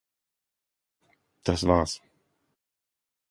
Das 1.43 1.63
war's. 1.67 2.01